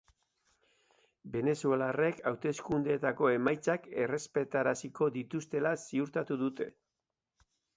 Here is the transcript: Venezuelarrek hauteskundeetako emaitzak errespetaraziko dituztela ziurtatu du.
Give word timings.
Venezuelarrek 1.33 2.21
hauteskundeetako 2.31 3.29
emaitzak 3.33 3.87
errespetaraziko 4.05 5.11
dituztela 5.19 5.75
ziurtatu 5.91 6.41
du. 6.47 6.51